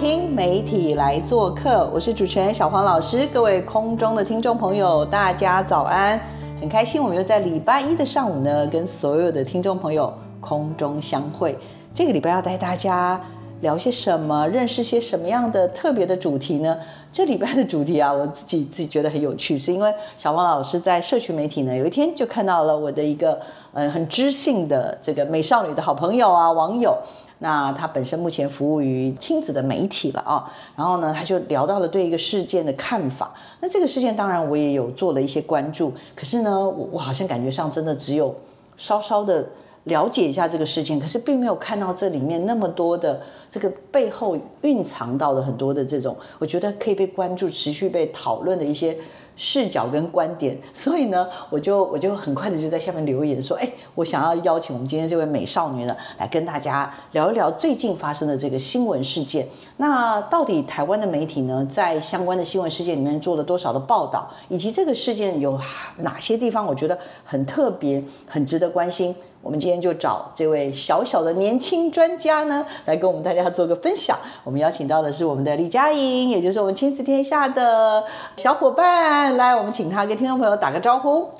[0.00, 3.26] 听媒体来做客，我是主持人小黄老师。
[3.26, 6.18] 各位空中的听众朋友，大家早安！
[6.58, 11.54] 很开心，我们又在礼拜一的上午呢，跟所有的听众朋友空中相会。
[11.92, 13.20] 这个礼拜要带大家
[13.60, 16.74] 聊些什么，认识些什么样的特别的主题呢？
[17.12, 23.38] 这礼拜的主题啊，我自己自己觉得很有趣，是因为小黄老师在社群媒体呢，有一天就看到了我的一个
[23.74, 26.96] 呃很知性的这个美少女的好朋友啊，网友。
[27.40, 30.44] 那他本身目前服务于亲子的媒体了啊，
[30.76, 33.34] 然后呢，他就聊到了对一个事件的看法。
[33.60, 38.34] 那这个事件当然我也有做了一些关注，可是呢，我我好像感觉上真的只有
[38.76, 39.44] 稍稍的
[39.84, 48.96] 了解一下这个事件，可是并没有看到这里面那么多的这个背后蕴藏到的很多的这种，我觉得可以被关注、持续被讨论的一些。
[49.42, 59.48] 视角跟观点，所以呢，我就我就很快的就在下面留言说，哎，我想要邀请我们今天这位美少女呢，来跟大家聊一聊最近发生的这个新闻事件。
[59.78, 65.58] 那到底台湾的媒体呢，在相关的新闻事件里面做了多少的报道，以及这个事件有
[66.00, 69.16] 哪些地方我觉得很特别、很值得关心？
[69.42, 74.18] 我们今天就找这位小小的年轻专家呢，来跟我们大家做个分享。
[74.44, 78.04] 我们邀请到的是我们的李佳莹，也就是我们亲子天下的
[78.36, 79.29] 小伙伴。
[79.36, 81.30] 来，我们请他跟听众朋友打个招呼。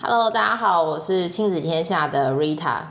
[0.00, 2.82] Hello，大家好，我是亲子天下的 Rita。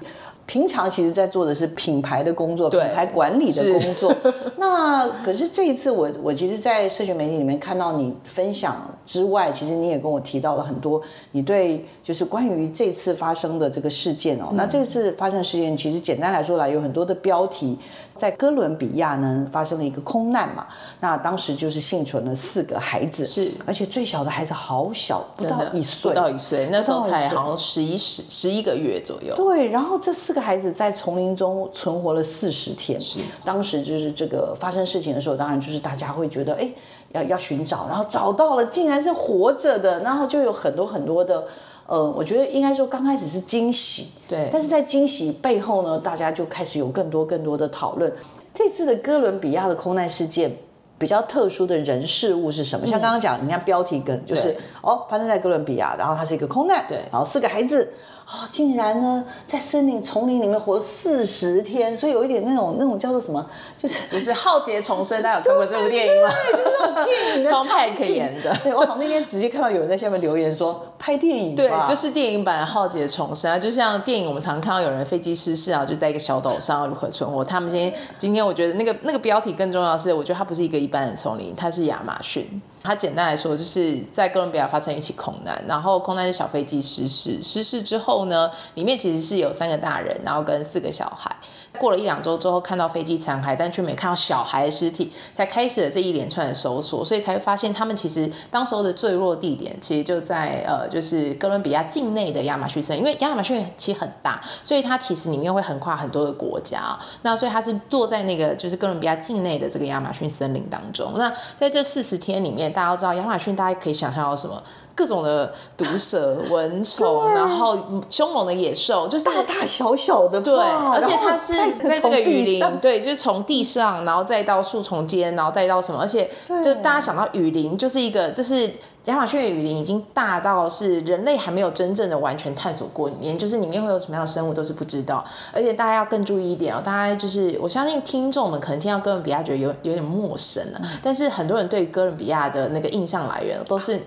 [0.47, 4.15] 平常其实在做的是品牌的工作，品对牌管理的工作。
[4.57, 11.01] 那可是这一次我我其实，在社群媒体里面看到你分享之外，其实你也跟我提到了很多
[11.33, 14.47] 你对就是关于这次发生的这个事件哦。
[14.53, 17.77] 那这次发生的事件，其实简单来说来有很多的标题，
[18.15, 20.65] 在哥伦比亚呢发生了一个空难嘛。
[21.01, 29.35] 那当时就是幸存了四个孩子，是而且最小的孩子好小，不真的到一岁，不到一岁，那时候才好像十一十十一个月左右。
[29.35, 32.97] 对，然后这四个孩子在丛林中存活了四十天。
[33.01, 36.71] 是，当时就是这个发生事情的时候，当然就是大家会觉得，哎，
[37.13, 41.45] 要要寻找，然后找到了，竟然是活着的，然后就有很多很多的，
[41.87, 48.13] 呃，我觉得应该说刚开始是惊喜，对但是在惊喜背后呢，大家就开始有更多更多的讨论。
[48.53, 50.55] 这次的哥伦比亚的空难事件。
[50.99, 52.87] 比较特殊的人事物是什么？
[52.87, 57.87] 像刚刚讲，你看标题跟就是哦，发生在哥伦比亚，然后它是一个空难，对然后四个孩子
[58.29, 66.29] 啊、竟然呢在森林丛林里面活了四十天，所以有一点那种那种叫做什么，就是 就是浩劫重生，大家有看过这部电影吗？
[67.05, 77.45] 电影的 Tom 场 Hanks 演的对我好像那天直接看到有人在下面留言说 拍电影，对，就是电影版《浩劫重生》啊，就像电影我们常看到有人飞机失事啊，就在一个小岛上如何存活。
[77.45, 82.61] 他们今天今天我觉得那个那个标题更重要的是，我觉得它不是一个一般的丛林，它是亚马逊。
[82.81, 91.35] 它简单来说就是在哥伦比亚发生一起空难，然后空难是小飞机失事，失事之后呢，里面其实是有三个大人，然后跟四个小孩。
[91.77, 111.13] 过了一两周之后，看到飞机残骸，但却没看到小孩的尸体，才开始了这一连串的搜索，所以才发现他们其实当时候的坠落地点其实就在呃，就是哥伦比亚境内的亚马逊森林，因为亚马逊其实很大，所以它其实里面会横跨很多的国家，那所以它是落在那个就是哥伦比亚境内的这个亚马逊森林当中。
[111.17, 114.61] 那在这四十天里面，大家都知道亚马逊，大家可以想象到什么？
[114.97, 117.77] 各种的毒蛇、 蚊虫，然后
[118.09, 121.53] 凶猛的野兽，就是大大小小的，对，而且它是
[121.85, 126.27] 在这个雨林，对，就是从地上，然后再到树丛间，然后再到什么，而且
[126.63, 128.69] 就大家想到雨林，就是一个，这是
[129.05, 135.23] 亚马逊的雨林已经大到是人类还没有真正的完全探索过里面，就是里面会有什么样的生物都是不知道，
[135.53, 140.89] 而且大家要更注意一点哦，大家就是我相信听众们可能听到哥伦比亚觉得有有点陌生了、嗯。
[141.03, 143.99] 但是很多人对哥伦比亚的那个印象来源都是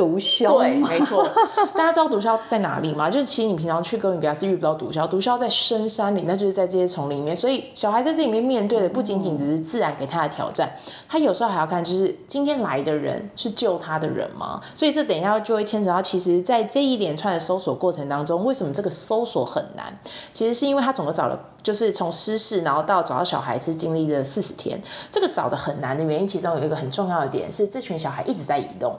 [0.00, 1.28] 毒枭对，没错。
[1.76, 3.10] 大家知道毒枭在哪里吗？
[3.10, 7.36] 就是其实你平常去哥伦比亚是遇不到毒枭，毒枭在深山里，那就是在这些丛林里面。
[7.36, 10.70] 所以小孩在这里面面对的不仅仅只是自然给他的挑战，
[11.06, 14.58] 他有时候还要看，就是今天来的人是救他的人吗？
[14.74, 19.98] 所以这等一下就会牵扯到，其实，在这一连串的搜索过程当中，为什么这个搜索很难？
[20.32, 24.80] 其实是因为他总共找了，就是从失事然后到找到小孩是经历了四十天。
[25.10, 28.96] 这个找的很难的原因，其中有一个很重要的点是，这群小孩一直在移动。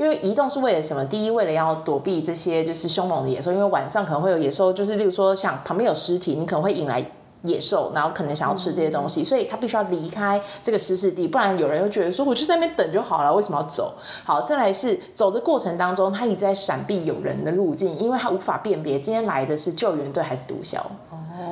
[0.00, 1.04] 因为移动是为了什么？
[1.04, 7.04] 第一，为了要躲避这些就是凶猛的野兽，因为晚上可能会有野兽，就是例如说像旁边有尸体，你可能会引来。
[7.42, 13.94] 野兽，然后可能想要吃这些东西，所以他必须要离开这个湿湿地，不然有人又觉得说，我就在那边等就好了，为什么要走？
[14.22, 20.76] 好，再来是走的过程当中，他一直在闪避有人的路径，因为他无法辨别今天来的是救援队还是毒枭。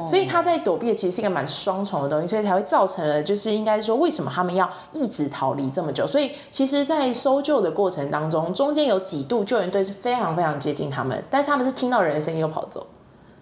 [0.09, 6.07] 所以他在躲避的其实是一个蛮双重的东西，所以才会造成了，就是应该说为什么他们要一直逃离这么久？
[6.07, 12.87] 所以其实，在搜救的过程当中，中间有几度救援队是非常非常接近他们，但是他们是听到人的声音又跑走。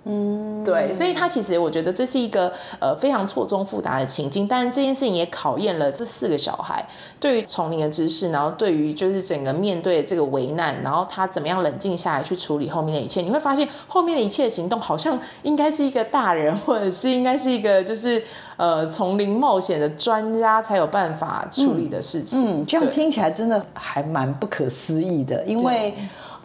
[0.08, 6.86] 嗯，对，所以他其实我觉得这是一个呃非常错综复杂的情境，但是这件事情也考验了这四个小孩
[7.18, 13.20] 对于丛林的知识，然后对于就是整个面对这个危难，然后他怎么样冷静下来去处理后面的一切。
[13.20, 18.22] 你会发现后面的一切行动好像应该是一个大人，或者是应该是一个就是
[18.56, 22.60] 呃丛林冒险的专家才有办法处理的事情。
[22.60, 25.92] 嗯，这样听起来真的还蛮不可思议的，因为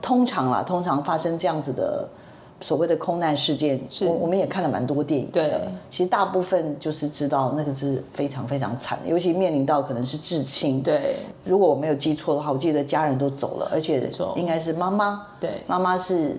[0.02, 2.10] 通常啦，通常发生这样子的。
[2.62, 5.52] 所谓的空难事件，我我们也看了蛮多电影对。
[5.90, 10.82] 其实大部分就是知道那个是非常非常惨，尤其面临到可能是至亲。
[10.82, 15.28] 对，如果我没有记错的话，我记得家人都走了，而且应该是妈妈。
[15.40, 16.38] 对，妈妈是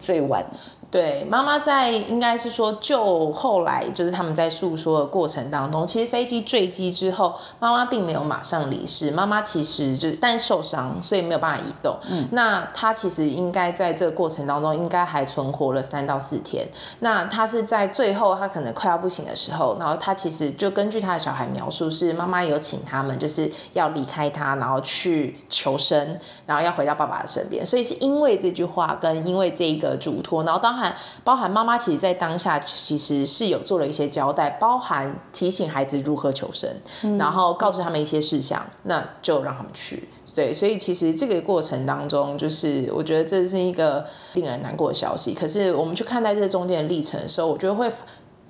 [0.00, 0.44] 最晚。
[0.92, 11.96] 对，妈妈在应该是说，就后来就是他们在诉说的过程当中，其实飞机坠机之后，妈妈并没有马上离世，妈妈其实就是但受伤，所以没有办法移动。
[12.10, 16.68] 嗯，那她其实应该在这个过程当中，应该还存活了三到四天。
[16.98, 27.64] 那她是在最后，她可能快要不行的时候，然后她其实就根据她的小孩描述，是妈妈有请他们就是要离开她，然后去求生，然后要回到爸爸的身边。
[27.64, 30.81] 所以是因为这句话跟因为这一个嘱托，然后当
[31.24, 36.70] 包含妈妈，其实，在当下其实是有做了一些交代，包含提醒孩子如何求生，
[37.18, 40.08] 然后告知他们一些事项，那就让他们去。
[40.34, 45.34] 对，所以其实这个过程当中，就是我觉得这是一个令人难过的消息。
[45.34, 47.90] 可是我们去看待这中间的历程的时候，我觉得会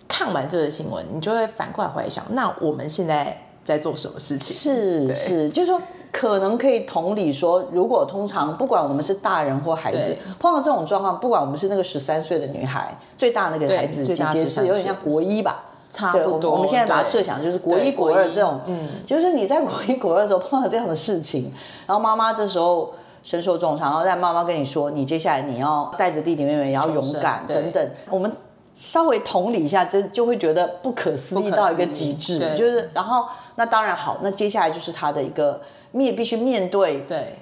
[0.06, 4.56] 看完这个新闻，你就会反过来回想，那我们现在在做什么事情？
[4.56, 5.82] 是是，就是说。
[6.12, 16.50] 可能可以同理说，如果通常不管我们是大人或孩子，碰到这种状况，不管我们是那个十三岁的女孩，最大那个孩子姐姐是有点像国一吧，差不多。
[16.52, 21.50] 我们现在把它设想就是国一、国二这种，嗯，就是你在国一、国二的时候碰到这样的事情，
[21.86, 22.92] 然后妈妈这时候
[23.24, 28.30] 身受重伤，然后在妈妈跟你说，你接下来你要带着弟弟妹妹，也要勇敢等等，我们
[28.74, 33.24] 稍微同理一下，这就会觉得不可思议到一个极致，就是然后
[33.54, 35.58] 那当然好，那接下来就是他的一个。
[35.92, 37.36] 面必须面对，对，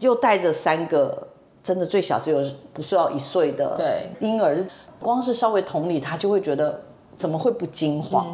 [0.00, 1.28] 又带着三个
[1.62, 2.42] 真的最小只有
[2.72, 4.64] 不是要一岁的对婴儿，
[5.00, 6.80] 光是稍微同理，他就会觉得
[7.16, 8.26] 怎么会不惊慌？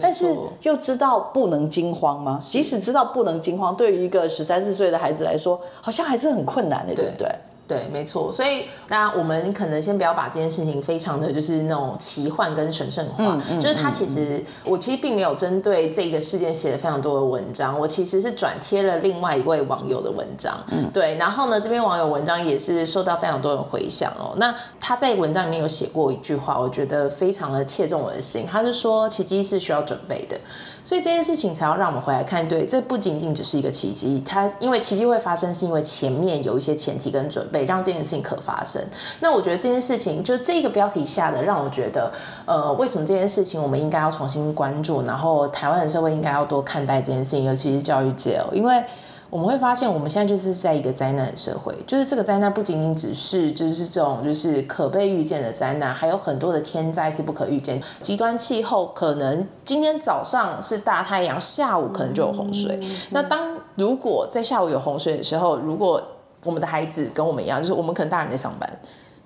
[0.00, 2.38] 但是又知道不能惊慌吗？
[2.42, 7.28] 即使知道不能惊慌，对于一个十三四岁的孩子来说，好像还是很困难的，对不对？
[7.68, 20.58] 对，没错，所以那我们可能先不要把这件事情非常的就是那种奇幻跟神圣化，就是他其实我其实并没有针对这个事件写了非常多的文章，我其实是转贴了另外一位网友的文章，
[20.94, 24.34] 对，然后呢，这篇网友文章也是受到非常多人回响哦。
[24.38, 30.38] 那他在文章里面有写过一句话，我觉得非常的切中我的心，他是说奇迹是需要准备的。
[30.84, 38.82] 所以这件事情才要让我们回来看，对，这不仅仅只是一个奇迹，它因为奇迹会发生，是因为前面有一些前提跟准备，让这件事情可发生。
[39.20, 42.12] 那我觉得这件事情，就这个标题下的，让我觉得，
[42.46, 48.82] 呃，为什么这件事情我们应该要重新关注，然后台湾的社会应该要多看待这件事情，尤其是教育界哦，因为。
[49.30, 57.82] 我们会发现，我们现在就是在一个灾难的社会，就是这个灾难不仅仅只是就是这种就是可被预见的灾难，还有很多的天灾是不可预见。
[58.00, 62.80] 极端气候可能今天早上是大太阳，下午可能就有洪水。
[63.10, 66.02] 那当如果在下午有洪水的时候，如果
[66.44, 68.78] 我们的孩子跟我们一样，就是我们可能大人在上班。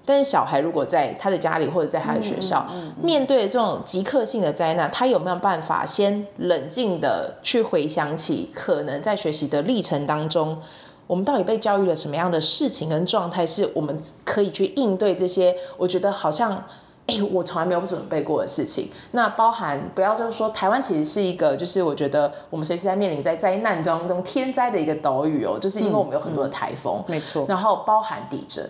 [0.04, 2.66] 但是小孩如果在他的家里或者在他的学校，
[3.00, 10.58] 面对这种即刻性的灾难，他有没有办法先冷静的去回想起可能在学习的历程当中，
[11.06, 15.54] 我们到底被教育了什么样的事情跟状态，是我们可以去应对这些？
[15.76, 16.64] 我觉得好像，
[17.06, 18.90] 哎，我从来没有不准备过的事情。
[19.12, 28.68] 那包含不要就是说，台湾其实是一个，就是我觉得我们随时在面临在灾难当中天灾的一个岛屿哦，就是因为我们有很多的台风，没错，然后包含地震。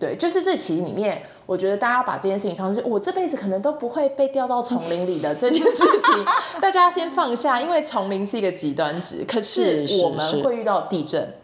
[0.00, 6.24] 对，就是这期里面，我觉得大家把这件事情尝试，我这辈子可能都不会被掉到丛林里的这件事情，
[6.58, 11.34] 大家先放下，因为丛林是一个极端值，可是我们会遇到地震，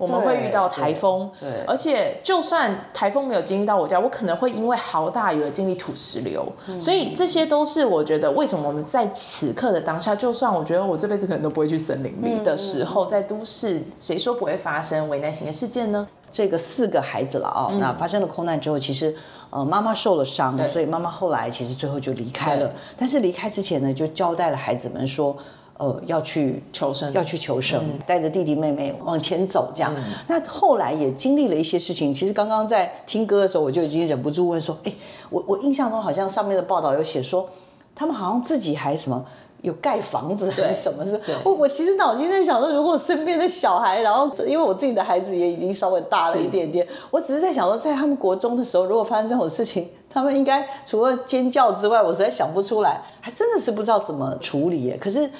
[0.00, 16.06] 我们会遇到台风，对，而且就算台风没有经历到我家，我可能会因为好大雨而经历土石流，所以这些都是我觉得为什么我们在此刻的当下，就算我觉得我这辈子可能都不会去森林里的时候，在都市，谁说不会发生危难型的事件呢？
[16.32, 19.14] 这个四个孩子了啊，那发生了空难之后，其实
[19.50, 22.72] 呃妈妈受了伤，所以妈妈后来其实最后就离开了。
[22.96, 25.36] 但是离开之前呢，就交代了孩子们说。
[25.80, 29.90] 呃，要去求生，要去求生，带着弟弟妹妹往前走，这样。
[30.26, 32.12] 那后来也经历了一些事情。
[32.12, 34.92] 其实刚刚在听歌的时候，我就已经忍不住问说：“哎，
[35.30, 37.48] 我我印象中好像上面的报道有写说，
[37.94, 39.24] 他们好像自己还什么
[39.62, 41.06] 有盖房子还是什么？
[41.06, 41.18] 是？
[41.44, 54.98] 我我其实脑筋在想说，如果身边的小孩，然后因为我自己的孩子也已经稍微大了一点点，我只是在想说，在他们国中的时候，如果发生这种事情，他们应该除了尖叫之外，我实在想不出来，还真的是不知道怎么处理耶。
[55.00, 55.30] 可是。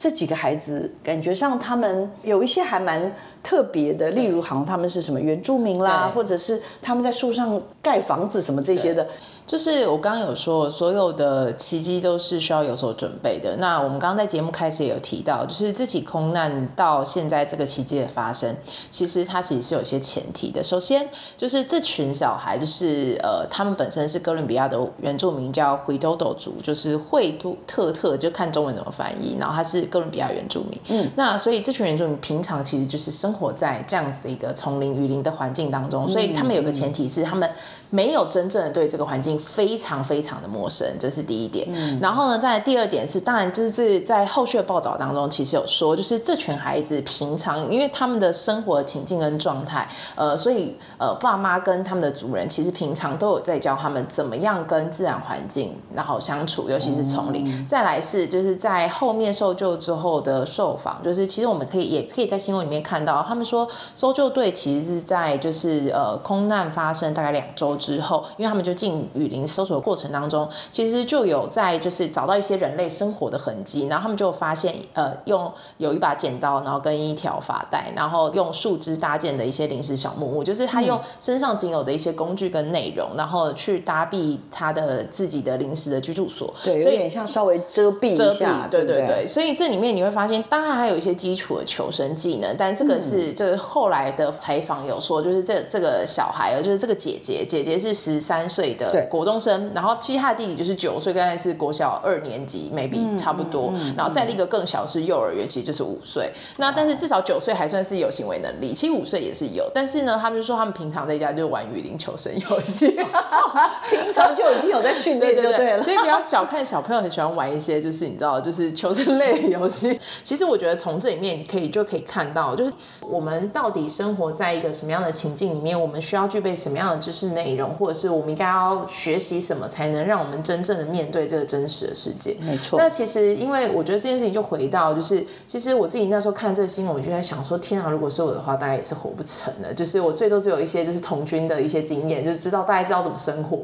[0.00, 9.06] 这几个孩子感觉上，他们有一些还蛮特别的，例如好像他们是什么原住民啦，或者是他们在树上盖房子什么这些的。
[9.50, 13.56] 就是我刚刚有说，所有的奇迹都是需要有所准备的。
[13.56, 18.54] 那我们刚刚在节目开始也有提到，就是这起空难到现在这个奇迹的发生，
[18.92, 20.62] 其实它其实是有一些前提的。
[20.62, 29.36] 首先就是这群小孩，就是呃，他们本身是哥伦比亚的原住民，叫灰多多族，就是惠都特特，就看中文怎么翻译。
[29.40, 37.50] 然后他是哥伦比亚原住民，嗯，那所以这群原住民平常其实就是生活在这样子的一个丛林雨林的环境当中，所以他们有个前提是他们
[37.90, 39.38] 没有真正的对这个环境。
[39.38, 41.66] 非常非常的陌生，这是第一点。
[41.70, 57.66] 嗯然后呢，在第二点是，当然就是在后续的报道当中，其实有说，就是这群孩子平常因为他们的生活情境跟状态，呃，所以呃，爸妈跟他们的族人其实平常都有在教他们怎么样跟自然环境然后相处，尤其是丛林。
[57.66, 69.30] 再来是就是在后面受救之后的受访，就是其实我们可以也可以在新闻里面看到，他们说搜救队其实是在就是呃空难发生大概两周之后，因为他们就进雨。
[69.30, 89.24] 林搜索的过程当中，其实就有在就是找到一些人类生活的痕迹，然后他们就发现，呃，用有一把剪刀，然后跟一条发带，然后用树枝搭建的一些临时小木屋，就是他用身上仅有的一些工具跟内容，然后去搭蔽他的自己的临时的居住所，对，有点像稍微遮蔽遮蔽，对对对。
[89.24, 99.06] 所以这里面你会发现，当然还有一些基础的求生技能，但这个是这个后来的采访有说，就是这这个小孩，就是这个姐姐，姐姐是十三岁的，对。
[99.10, 106.30] 国中生，然后其实他的弟弟就是九岁，刚才是国小二年级，maybe 差不多，然后再一个更小是幼儿园，其实就是五岁。
[106.58, 109.68] 那但是至少九岁还算是有行为能力，其实五岁也是有。
[109.74, 112.88] 但是呢，他们就说他们平常在家就玩雨林求生游戏，
[113.90, 115.82] 平常就已经有在训练，对对了。
[115.82, 119.98] 所以不要小看小朋友很喜欢玩一些，就是你知道，就是求生类的游戏。
[120.22, 129.20] 其实我觉得从这里面可以就可以看到，就是我们到底生活在一个什么样的情境里面，我们需要具备什么样的知识内容，或者是我们应该要学。
[129.20, 132.34] 习什么才能让我们真正的面对这个真实的世界？
[132.40, 132.78] 没错。
[132.78, 139.74] 那其实，因为我觉得这件事情就回到，就是其实我自己那时候看这个新闻，我就在想说：天啊，如果是我的话，大概也是活不成的。
[139.74, 143.58] 就是我最多只有一些就是童军的一些经验，就知道大概知道怎么生活。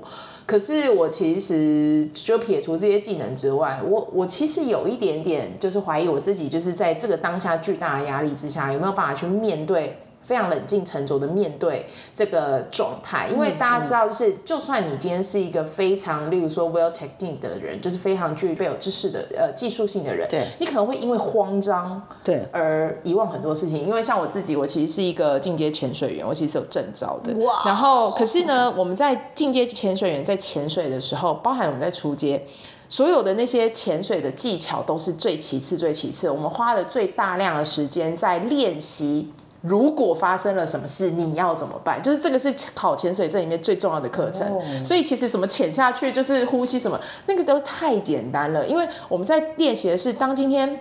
[0.45, 9.97] 可是我其实就撇除这些技能之外，我我其实有一点点就是怀疑我自己，就是在这个当下巨大的压力之下，有没有办法去面对。
[10.27, 23.87] 非常冷静沉着的面对这个状态，因为大家知道，就是就算你今天是一个非常，例如说 well technique 的人，就是非常具备有知识的呃技术性的人，对，你可能会因为慌张对而遗忘很多事情。
[23.87, 27.33] 因为像我自己，我其实是一个进阶潜水员，我其实有证照的。
[27.45, 27.63] 哇！
[27.65, 32.45] 然后可是呢，我们在进阶潜水员在潜水的时候，包含我们在出街，
[32.89, 36.29] 所有的那些潜水的技巧都是最其次、最其次。
[36.29, 39.31] 我们花了最大量的时间在练习。
[39.69, 42.01] 如果发生了什么事，你要怎么办？
[42.03, 44.47] 就是这个是考潜水证里面最重要的课程。
[44.85, 48.67] 所以其实什么潜下去就是呼吸什么，那个都太简单了。
[48.67, 50.79] 因为我们在练习的是，当今天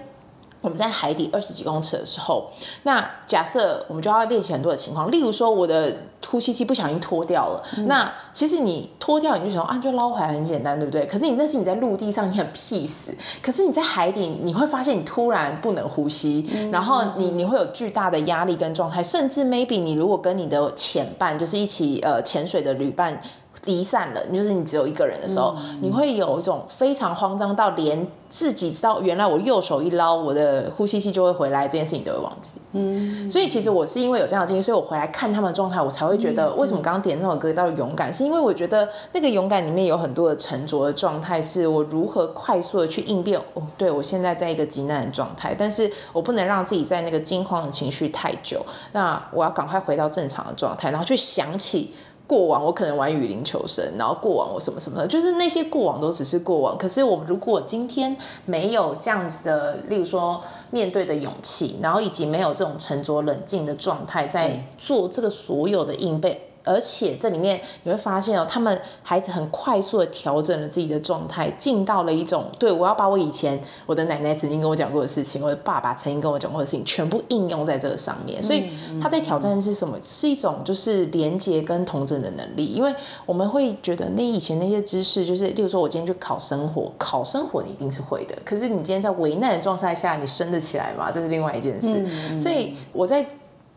[0.65, 2.49] 我们在海底二十几公尺的时候，
[2.83, 5.95] 那假设我们就要练习很多的情况，例如说我的。
[6.27, 11.05] 呼吸器不小心脱掉了，那其实你脱掉你就想啊，就捞回来很简单，对不对？
[11.05, 13.11] 可是你那是你在陆地上你很 peace，
[13.43, 23.21] 可是你在海底你会发现你突然不能呼吸，然后你你会有巨大的压力跟状态，甚至 maybe 你如果跟你的潜伴就是一起呃潜水的旅伴。
[23.65, 32.53] 离散了，就是你只有一个人的时候，你会有一种非常慌张到连自己知道原来我右手一捞，我的呼吸器就会回来，这件事情都会忘记。
[32.73, 43.39] 嗯，所以其实我是因为有这样的经历，所以我回来看他们的状态，我才会觉得为什么刚刚点那首歌叫勇敢，是因为我觉得那个勇敢里面有很多的沉着的状态，是我如何快速的去应变。
[43.53, 51.93] 哦，对我现在在一个极难的状态，但是我不能让自己在那个惊慌的情绪太久，那我要赶快回到正常的状态，然后去想起。
[52.27, 56.77] 过往我可能玩雨林求生，然后过往我什么什么的，就是那些过往都只是过往。
[56.77, 58.15] 可是我们如果今天
[58.45, 60.41] 没有这样子的，例如说
[60.71, 66.44] 面对的勇气，然后以及没有这种沉着冷静的状态，在做这个所有的应备。
[66.65, 78.41] 而且这里面你会发现哦，他们孩子很快速的调整了自己的状态，进到了一种对我要把我以前我的奶奶曾经跟我讲过的事情，我的爸爸曾经跟我讲过的事情，全部应用在这个上面。
[78.41, 78.65] 所以
[79.01, 79.97] 他在挑战是什么？
[80.03, 82.65] 是一种就是连接跟同整的能力。
[82.65, 82.93] 因为
[83.25, 88.35] 我们会觉得那以前那些知识，就是例如说我今天去考生活，考生活你一定是会的。
[88.43, 91.11] 可是你今天在危难的状态下，你升得起来吗？
[91.11, 92.39] 这是另外一件事。
[92.39, 93.25] 所以我在。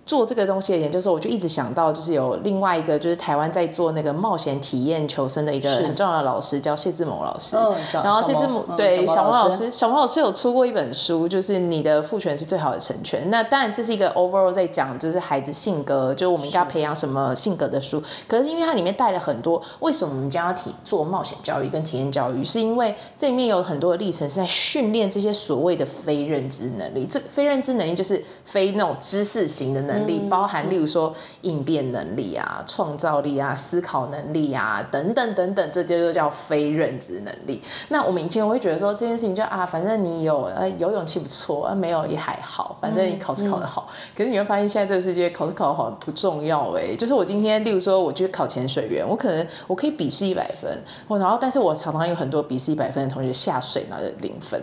[0.09, 7.55] 做这个东西的研究时候，我就一直想到，就是有另外一个，就是台湾在做那个冒险体验求生的一个很重要的老师，叫谢志谋老师。
[7.57, 13.29] 嗯，然后谢志谋对小王老师，小王老师有出过一本书，就是你的父权是最好的成全。
[13.29, 18.03] 那当然这是一个 overall 在讲，就是孩子性格，就是我们应该培养什么性格的书。
[18.27, 27.05] 可是因为它里面带了很多，为什么我们将要体做冒险教育跟体验教育，是因为这里面有很多的历程是在训练这些所谓的非认知能力。
[27.05, 29.98] 这非认知能力就是非那种知识型的能。
[29.99, 31.13] 能力包含，例如说
[31.43, 37.61] 应变能力啊、创造力啊、思考能力啊等等等等，这些都叫非认知能力。
[37.89, 43.89] 那我们以前我会觉得说这件事情就啊，反正你有呃有勇气不错啊，没有也还好，反正你考试考得好。
[44.17, 50.71] 可是你会发现现在这个世界考试考得好不重要哎，就是我今天例如说我去考潜水员，我可能我可以笔试一百分，
[51.07, 54.63] 我 然后但是我常常有很多笔试一百分的同学下水拿着零分，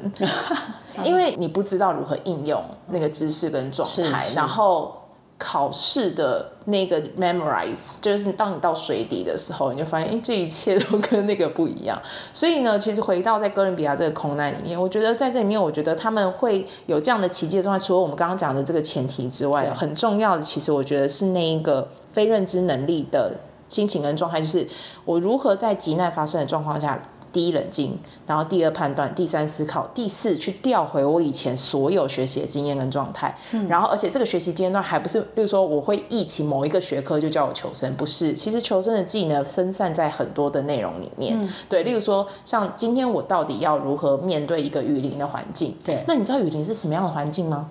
[1.03, 4.95] 因为你不知道如何应用那个知识跟状态，然后。
[5.37, 12.01] 考试的那个 memorize，就是当你到水底的时候，你就发现，哎，这一切都跟那个不一样。
[12.33, 17.85] 所以呢，其实回到在哥伦比亚这个空难里面，我觉得在这里面，我觉得他们会有这样的奇迹的状态。
[17.85, 23.33] 除了我们刚刚讲的这个前提之外，很重要的，其实我觉得是那一个非认知能力的
[23.67, 24.65] 心情跟状态，就是
[25.03, 27.05] 我如何在急难发生的状况下。
[27.35, 33.37] 第一冷静，然后第二判断，第三思考，第四去调回我以前所有学习的经验跟状态。
[33.51, 38.31] 嗯，然后而且这个学习阶段还不是，例如说我会忆起某一个学科就叫我求生，不是。
[38.31, 41.37] 其实求生的技能分散在很多的内容里面。
[41.37, 45.75] 嗯，对，例如说像今天我到底要如何面对一个雨林的环境？
[45.83, 47.67] 对，那你知道雨林是什么样的环境吗？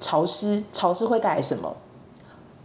[0.00, 1.72] 潮湿，潮湿会带来什么？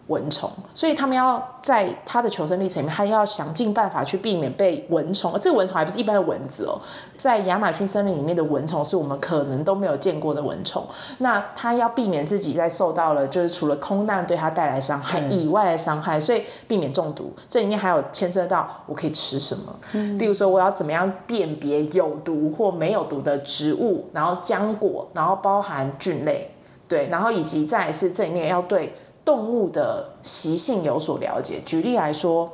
[0.09, 5.37] 蚊虫，所以他们要在他的求生历程里面，他要想尽办法去避免被蚊虫。
[5.39, 6.81] 这个蚊虫还不是一般的蚊子哦，
[7.15, 10.83] 在亚马逊森林里面的蚊虫是我们可能都没有见过的蚊虫。
[11.19, 17.31] 那他要避免自己在受到了就是除了空难对他带来伤害以外的伤害，所以避免中毒。
[17.47, 26.51] 这里面还有牵涉到我可以吃什么，嗯，比如说我要怎么样辨别有毒或没有毒的植物，然后浆果，然后包含菌类，
[26.87, 28.95] 对，然后以及再是这里面要对。
[29.29, 31.61] 动物的习性有所了解。
[31.63, 32.51] 举例来说，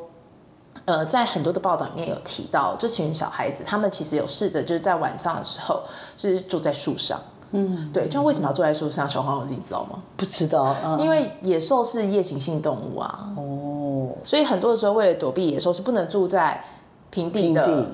[0.83, 5.81] 呃，在很多的报道里面有提到，这群小孩子他们其实有试着就是在晚上的时候，
[6.17, 7.17] 就是住在树上。
[7.51, 8.09] 嗯，对。
[8.09, 9.07] 就为什么要住在树上？
[9.07, 10.03] 小黄，我自己知道吗？
[10.17, 10.75] 不知道。
[10.99, 13.29] 因为野兽是夜行性动物啊。
[13.38, 14.09] 哦。
[14.25, 16.61] 所以很多的时候，为了躲避野兽，是不能住在
[17.09, 17.88] 平地的。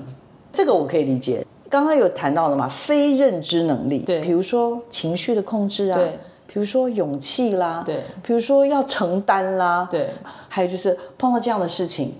[0.52, 1.46] 这个我可以理解。
[1.70, 4.00] 刚刚有谈到了嘛，非认知能力。
[4.00, 4.20] 对。
[4.22, 5.96] 比如说情绪的控制啊。
[5.96, 6.18] 对。
[6.52, 10.10] 比如说勇气啦，对，比如说要承担啦，对，
[10.50, 12.12] 还有就是碰到这样的事情，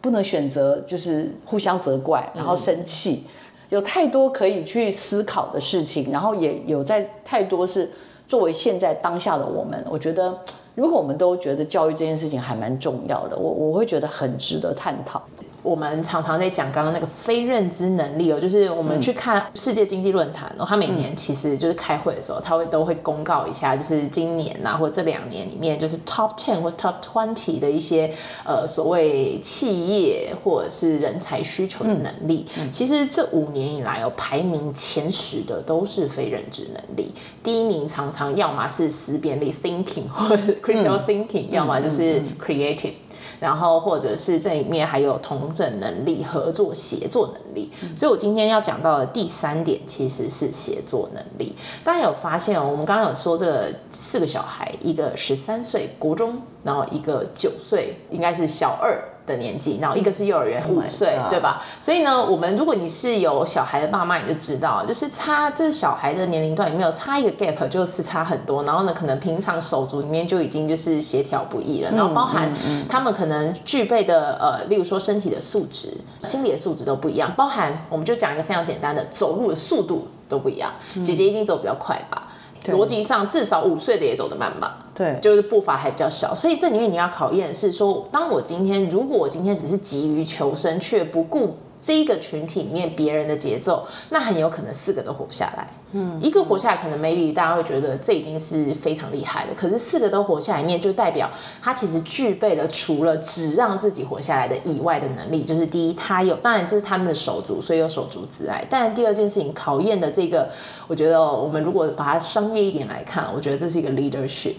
[0.00, 3.24] 不能选择就是互相责怪，然后生气，
[3.70, 7.90] 有太多可以去思考的事情，然后也有在太多是
[8.28, 10.38] 作为现在当下的我们，我觉得
[10.76, 15.20] 如果我们都觉得教育这件事情还蛮重要的，我我会觉得很值得探讨。
[15.62, 28.12] 我们常常在讲刚刚那个非认知能力哦，就是我们去看世界经济论坛哦，他每年其实就是开会的时候，他会都会公告一下，就是今年呐或者这两年里面，就是 top ten 或 top twenty 的一些
[28.44, 32.44] 呃所谓企业或者是人才需求的能力。
[32.70, 42.94] 其实这五年以来哦，排名前十的都是非认知能力，第一名常常要么是思辨力 thinking 或者 critical thinking，要么就是 creative。
[43.42, 51.52] 然后或者是这里面还有同整能力、合作协作能力，所以我今天要讲到的第三点其实是协作能力。
[51.82, 52.68] 大家有发现哦？
[52.70, 59.02] 我们刚刚有说这个四个小孩，一个十三岁国中，然后一个九岁应该是小二。
[59.32, 61.62] 的年纪，然后一个是幼儿园 Oh 五岁对吧？
[61.80, 68.62] 所以呢，我们如果你是有小孩的爸妈，你就知道，就是差这小孩的年龄段里面有差一个 gap，就是差很多。
[68.64, 72.52] 然后呢，可能平常手足里面就已经就是协调不易了，然后包含
[72.88, 80.70] 他们可能具备的呃，例如说身体的素质、心理的素质都不一样，包含我们就讲一个非常简单的，走路的速度都不一样。
[81.04, 82.28] 姐姐一定走比较快吧？
[82.64, 84.78] 对逻辑上，至少五岁的也走得慢吧？
[84.94, 95.66] 对，就是步伐还比较小，所以这里面你要考验的是说，当我今天如果我今天只是急于求生，却不顾这一个群体里面别人的节奏，那很有可能四个都活不下来。
[95.94, 110.48] 嗯，一个活下来，可能 maybe 大家会觉得这已经是非常厉害的，可是四个都活下来，面就代表他其实具备了除了只让自己活下来的以外的能力，就是第一，他有，当然这是他们的手足，所以有手足之爱，但第二件事情考验的这个，
[110.86, 114.54] 我觉得哦我们如果把它商业一点来看，我觉得这是一个 leadership。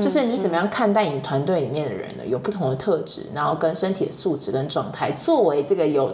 [0.00, 2.24] 就是你怎么样看待你团队里面的人呢？
[2.26, 6.10] 有不同的特质，然后跟身体的素质跟状态，作为这个有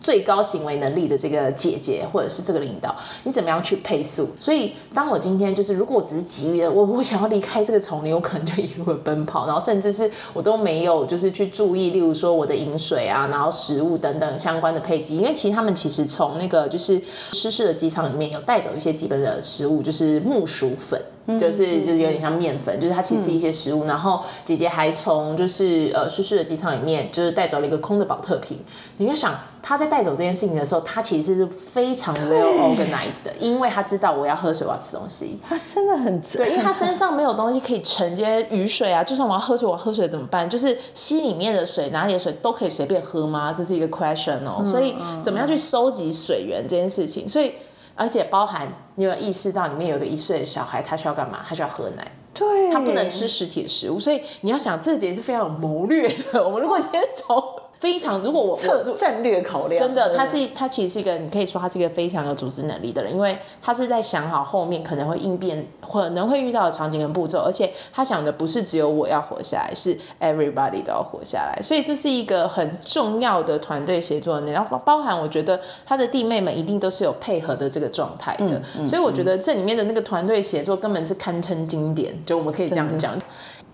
[0.00, 4.28] 最高行为能力的这个姐姐或者是这个领导，你怎么样去配速？
[4.38, 17.00] 所以，当我今天就是，如果我只是急于的，我我想要离开这个丛林，我可能就一路奔跑，然后甚至是我都没有就是去注意，例如说我的饮水啊，然后食物等等相关的配给，因为其实他们其实从那个就是
[17.32, 21.00] 失事的机场里面有带走一些基本的食物，就是木薯粉。
[21.38, 23.84] 就是就是有点像面粉，就是它其实是一些食物。
[23.84, 28.58] 然后姐姐还从就是呃叔叔的机场里面，就是带走了一个空的保特瓶。
[28.96, 35.38] 你就想他在带走这件事情的时候，他其实是非常 well organized 的，因为他知道我要喝水，我要吃东西。
[35.46, 40.48] 他真的很对，因为他 身上没有东西可以承接雨水啊，就算我要喝水，我要喝水怎么办？
[40.48, 43.52] 就是溪里面的水，哪里的水都可以随便喝吗？
[43.52, 44.64] 这是一个 question 哦。
[44.64, 47.52] 所以怎么样去收集水源这件事情，所以
[47.94, 51.40] 而且包含你有意识到里面有个一岁的小孩，他需要干嘛？
[51.46, 52.12] 他需要喝奶。
[52.32, 56.42] 对，他不能吃实体的食物，所以你要想这点是非常有谋略的。
[56.46, 57.36] 我们如果今天从
[57.80, 83.18] 非常，如果我我策战略考量，真的，他是他其实是一个，你可以说他是一个非常有组织能力的人，因为他是在想好后面可能会应变，可能会遇到的场景跟步骤，而且他想的不是只有我要活下来，是 everybody 都要活下来，所以这是一个很重要的团队协作能力，然后包含我觉得他的弟妹们一定都是有配合的这个状态的，所以我觉得这里面的那个团队协作根本是堪称经典，就我们可以这样讲。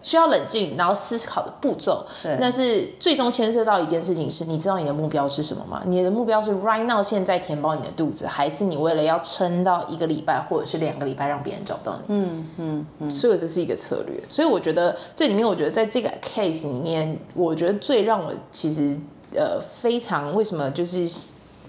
[0.02, 2.04] 需要冷静，然后思考的步骤，
[2.40, 5.82] 那是最终牵涉到一件事情是，你知道你的目标是什么吗？
[5.87, 12.02] 你的目标是 right now 现在填饱你的肚子，还是你为了要撑到一个礼拜或者是两个礼拜让别人找到你？
[12.09, 14.22] 嗯嗯嗯，所以这是一个策略。
[14.28, 18.96] 所以我觉得这里面，我觉得在这个 case 里面，我觉得最让我其实
[19.35, 21.06] 呃非常为什么就是。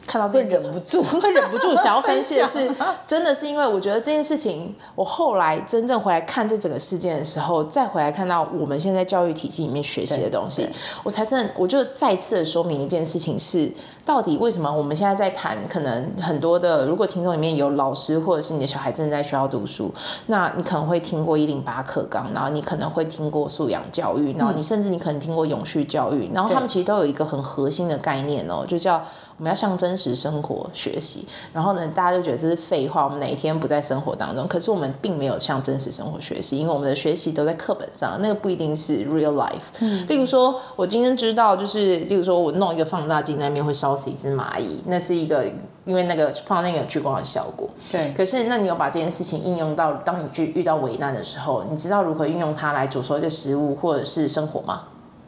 [0.07, 2.73] 看到这会忍不住，会忍不住想要分析的是，
[3.05, 10.67] 真的是因为我觉得这件事情，我后来真正回来看这整个事件的时候，再回来看到我们现在教育体系里面学习的东西，
[11.03, 13.69] 我才正我就再次的说明一件事情是，
[14.05, 19.93] 到底为什么我们现在在谈，可能很多的，如果听众里面有老师或者是你的小孩正在学校读书，
[20.27, 29.03] 那你可能会听过一零八课纲，然后你可能会听过素养教育，然后你甚至你可能听过永续教育，然后他们其实都有一个很核心的概念哦，就叫
[29.37, 31.27] 我们要向真实生活学习。
[31.51, 34.47] 然后呢，大家就觉得这是废话，我们哪一天不在生活当中？
[34.47, 40.05] 可是我们并没有向真实生活学习，因为我们的学习都在课本上，那个不一定是 real life。
[40.07, 45.43] 例如说，我今天知道，就是例如说我弄一个放大镜在那边会烧死一只蚂蚁，那是一个
[45.85, 47.67] 因为那个放那个聚光的效果。
[47.91, 48.13] 对。
[48.15, 54.83] 可是，那你有把这件事情应用到当你去遇到危难的时候，你知道如何运用它来煮熟一个食物或者是生活吗？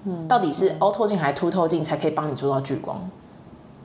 [0.06, 0.28] 嗯。
[0.28, 3.10] 到底是凹透镜还是凸透镜才可以帮你做到聚光？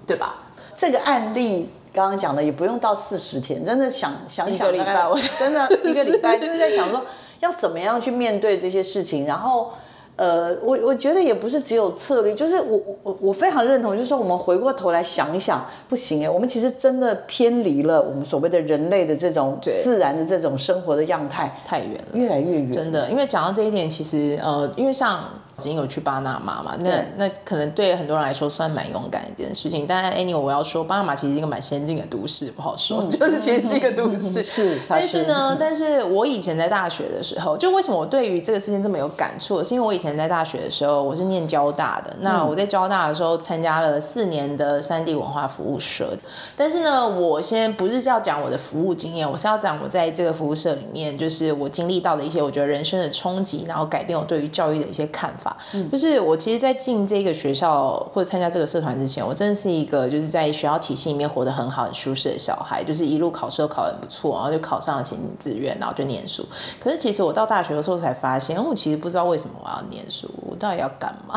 [0.07, 0.37] 对吧？
[0.76, 7.02] 这个案例刚刚讲的也不用到四十天，真的想想想， 一个礼拜，我真的一个礼拜就是在想说
[7.40, 9.70] 要怎么样去面对这些事情，然后。
[10.16, 22.70] 呃，我我觉得也不是只有策略，就是我我我非常认同，就是说我们回过头来想一想，不行哎，我们其实真的偏离了我们所谓的人类的这种自然的这种生活的样态太远了，越来越远。
[22.70, 25.28] 真的，因为讲到这一点，其实呃，因为像
[25.59, 29.87] 已经有去巴拿马嘛，那那可能对很多人来说算蛮勇敢的一件事情。
[29.87, 34.43] 但 anyway，我要说，巴拿马其实是一个蛮先进的都市，不好说， 就是其实是一个都市。
[34.43, 40.14] 是，但是呢，但是我以前在大学的时候，就为什么我对于这个事情这么有感触，是因为我以前。
[40.14, 42.17] 在大学的时候，我是念交大的。
[42.21, 46.17] 那我在交大的时候，参加了四年的三 D 文化服务社。
[46.57, 55.43] 但是呢，我先不是要讲我的服务经验，我是要讲我在这个服务社里面，就是我经历到的一些我觉得人生的冲击，然后改变我对于教育的一些看法。
[55.90, 66.44] 就是我其实，在进这个学校或者参加这个社团之前，我真的是一个就是在学校体系里面活得很好、很舒适的小孩，就是一路考试都考得很不错，然后就考上了前进志愿，然后就念书。
[66.80, 71.35] 可是其实我到大学的时候才发现，我其实不知道为什么我要念书，我到底要干嘛？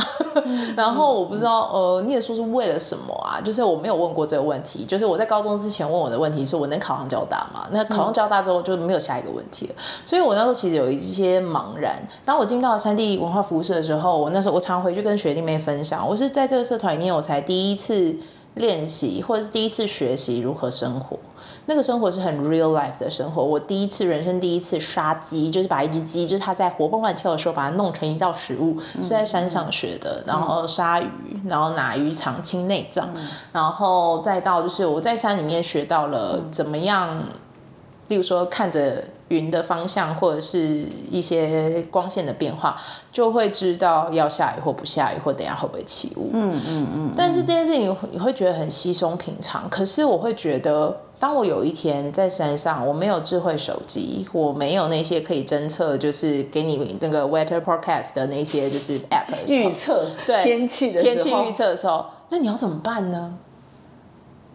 [0.76, 3.41] 然后我不知道呃，念书是为了什么啊？
[3.41, 4.86] 就是我没有问过这个问题。
[4.86, 7.67] 就是我在高中之前问我的问题是我能考上交大吗？
[7.72, 9.76] 那考上交大之后就没有下一个问题了。
[10.06, 12.02] 所以我那时候其实有一些茫然。
[12.24, 18.16] 当我进到三 D 文化服务社的时候，我那时候我常回去跟学弟妹分享，我是在这个社团里面我才第一次
[18.56, 21.18] 练习或者是第一次学习如何生活。
[21.70, 23.44] 那个生活是很 real life 的生活。
[23.44, 30.24] 我第一次人生第一次杀鸡，就是把一只鸡，就是它在活蹦乱跳的时候，把它弄成一道食物，是在山上学的。
[30.26, 33.10] 然后杀鱼，然后拿鱼肠清内脏，
[33.52, 37.22] 然后再到就是我在山里面学到了怎么样，
[38.08, 42.80] 例如说看着云的方向或者是一些光线的变化，
[43.12, 46.30] 就会知道要下雨或不下雨，或等下会不会起雾。
[46.34, 47.13] 嗯嗯嗯。
[47.15, 51.02] 但是这件事情你会觉得很稀松平常，可是我会觉得。
[51.20, 63.36] 当我有一天在山上，我没有智慧手机，我没有那些可以侦测，就是给你那个 weather forecast 的那些就是 app 预测对天气的天气预测的时候，那你要怎么办呢？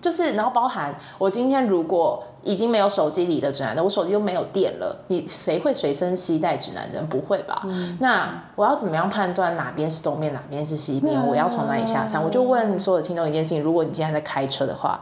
[0.01, 7.07] 就是然后包含我今天如果已经没有手机里的指南针，我手机又没有电了，你谁会随身携带指南针？
[7.09, 7.63] 不会吧？
[8.01, 11.27] 那我要怎么样判断哪边是东面，哪边是西边？
[11.27, 12.23] 我要从哪里下山？
[12.23, 15.01] 我就问所有听众一件事情：如果你现在在开车的话。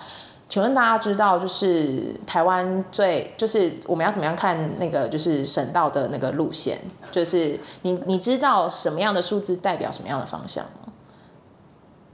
[0.49, 6.77] 请问大家知道，就是台湾最就是我们要怎么样看那个就是省道的那个路线？
[7.13, 10.80] 就是你你知道什么样的数字代表什么样的方向吗？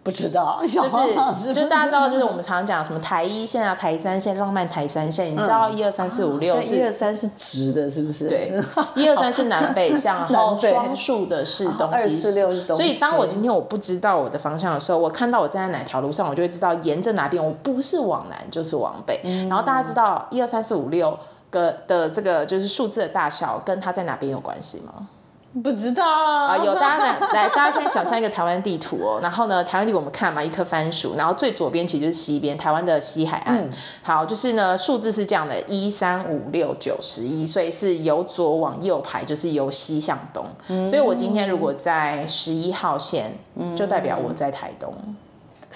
[0.06, 8.28] 不知道，就是就是大家知道，就是我们常 常讲什么台一线啊、台三线、浪漫台三线，你知道一二三四五六是一二三是直的，是不是？
[8.28, 8.52] 对，
[8.94, 12.20] 一二三是南北向，然后双数的是东西。
[12.20, 12.82] 四六是东西。
[12.82, 19.20] 所以当我今天我不知道我的方向的时候，我看到我站在哪条路上，我就会知道沿着哪边，我不是往南就是往北。
[19.48, 21.18] 然后大家知道一二三四五六
[21.50, 25.08] 个的这个就是数字的大小，跟它在哪边有关系吗？
[25.62, 33.68] 不知道啊，有大家 来来，大家现在想象一个台湾地图哦，然后呢，台湾地图我们看嘛，一颗番薯，然后最左边其实就是西边，台湾的西海岸。
[34.02, 40.44] 好，就是呢，数字是这样的，一三五六九十一，所以是由左往右排，就是由西向东。
[40.86, 43.32] 所以我今天如果在十一号线，
[43.76, 44.94] 就代表我在台东。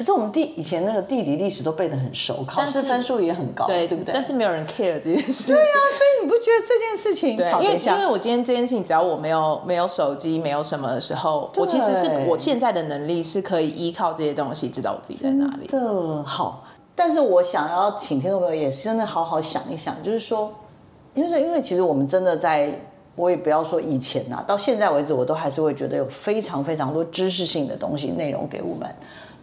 [0.01, 4.15] 可是我们地以前那个地理历史都背得很熟，考试分数也很高，对对不对？
[4.15, 5.49] 但是没有人 care 这件事。
[5.49, 7.37] 对啊，所以你不觉得这件事情？
[7.37, 15.67] 对，因为因为我今天这件事情，只要我没有没有手机，没有什么的时候，我其实是我现在的能力是可以依靠这些东西知道我自己在哪里。
[15.67, 20.51] 的好，但是我想要请听众朋友也是真的好好想一想，就是说，
[21.13, 22.73] 因为因为其实我们真的在，
[23.17, 28.89] 我也不要说以前呐，到现在为止，我都还是会觉得有非常非常多知识性的东西内容给我们。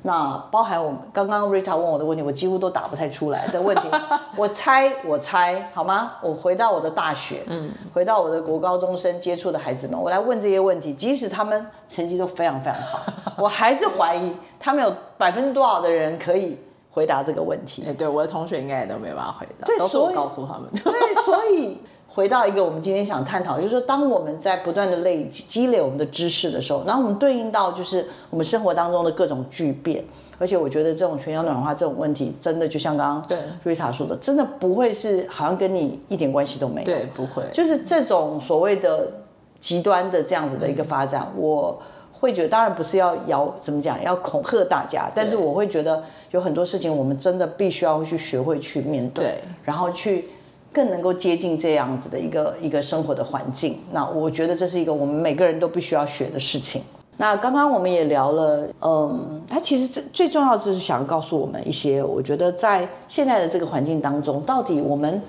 [0.08, 3.89] 那包含我刚刚 Rita 问我的问题，我几乎都答不太出来的问题。
[4.38, 6.13] 我猜，我猜，好吗？
[6.22, 10.93] 我回到我的大学，嗯，回到我的国高中生接触的孩子们，我来问这些问题。
[10.93, 13.00] 即使他们成绩都非常非常好，
[13.38, 16.58] 我还是怀疑他们有百分之多少的人可以
[16.89, 17.84] 回答这个问题。
[17.86, 19.65] 哎，对，我的同学应该也都没办法回答。
[19.65, 20.70] 对，所以告诉他们。
[20.86, 21.82] 对，所以。
[22.17, 30.03] 回到一个我们今天想探讨，就是说，当我们在不断的累积积累我们的知识的时候，然后我们对应到就是我们生活当中的各种巨变，
[30.39, 33.38] 而且我觉得这种全球暖化这种问题，真的就像刚刚对。
[33.62, 39.12] 瑞塔说的，真的不会是好像跟你一点关系都没有，对，不会，就是这种所谓的
[39.60, 41.80] 极端的这样子的一个发展，我
[42.12, 50.25] 会觉得，当然不是要摇怎么讲，要恐吓大家，但是我会觉得有很多事情，我们真的必须要去学会去面对，然后去。
[50.71, 56.82] 更能够接近这样子的一个一个生活的环境，那我觉得这是一个我们每个人都必须要学的事情。
[57.19, 65.19] 那刚刚我们也聊了，嗯，他其实最最重要的就是想要告诉我们一些，我觉得在现在的这个环境当中，到底我们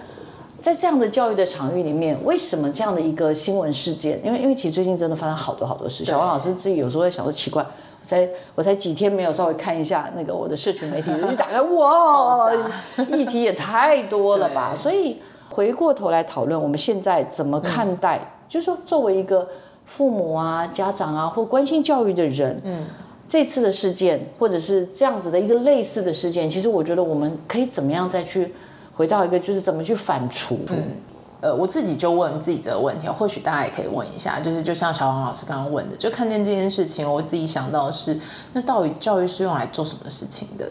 [0.60, 4.20] 在这样的教育的场域里面，为什么这样的一个新闻事件？
[4.22, 6.06] 因为因为其实最近真的发生好多好多事情。
[6.06, 7.64] 小王老师自己有时候会想说奇怪，
[8.08, 12.50] 才我才几天没有稍微看一下那个我的社群媒体， 一打开哇，
[13.08, 15.18] 议题也太多了吧，所以。
[15.50, 18.20] 回过头来讨论，我们现在怎么看待？
[18.46, 19.48] 就是说，作为一个
[19.86, 22.84] 父母啊、家长啊，或关心教育的人，嗯，
[23.26, 28.54] 这次的事件，或者是这样子的一个类似的事件，其实我觉得我们可以怎么样再去
[28.94, 30.54] 回到一个，就是怎么去反刍？
[30.68, 30.76] 嗯，
[31.40, 38.18] 呃，我自己就问自己这个问题，或许大家也可以问一下，就是就像小黄老师刚刚问的，就看见这件事情，我自己想到是，
[38.52, 40.68] 那到底教育是用来做什么事情的？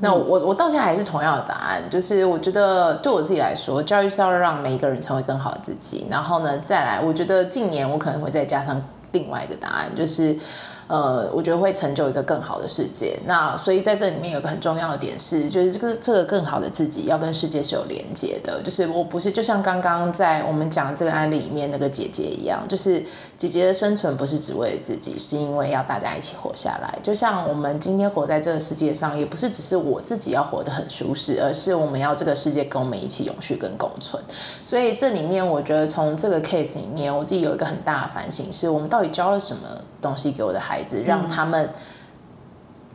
[0.00, 6.06] 那我我到现在还是同样的答案，就是我觉得对我自己来说，教育是要让每一个人成为更好的自己。
[6.10, 10.38] 然后呢，再来，我觉得近年我可能会再加上另外一个答案，就是。
[10.86, 13.18] 呃，我觉得会成就一个更好的世界。
[13.26, 18.62] 那所以在这里面有个很重要的点是，就是这个这个更好的自己要跟世界是有连接的。
[18.62, 23.02] 就是我不是就像刚刚在我们讲这个案例里面那个姐姐一样，就是
[23.38, 26.98] 姐姐的生存不是只为了自己，是因为要大家一起活下来。
[27.02, 34.22] 就像我们今天活在这个世界上，也不是只是我自己要活得很舒适，而是我们要这个世界跟我们一起永续跟共存。
[34.64, 39.62] 所以这里面我觉得从这个 case 里面，我自己有一个很大的反省，是我们到底教了什么
[40.02, 40.73] 东西给我的孩。
[40.74, 41.70] 孩子让他们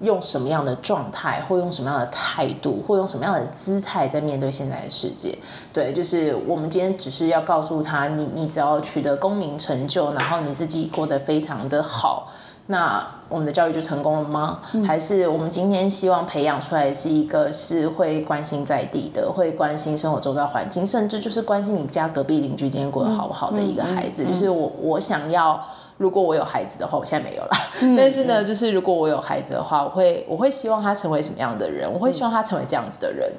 [0.01, 5.37] 用什么样的状态，或用什么样的态度，或用什么样的姿态在面对现在的世界？
[5.71, 12.27] 对，就是我们今天只是要告诉他，你你只要取得功名成就，然后你自己过得非常的好，
[12.67, 14.59] 那我们的教育就成功了吗？
[14.85, 24.23] 还是我们今天希望培养出来是一个是会关心在地的，会关心生活周遭环境，甚至就是关心你家隔壁邻居今天过得好不好的一个孩子？
[24.25, 25.61] 就是我我想要。
[25.99, 27.51] 如果我有孩子的话，我现在没有了。
[27.97, 31.91] 但是呢，就是如果我有孩子的话，我会我会希望他成为什么样的人？
[31.91, 33.29] 我会希望他成为这样子的人。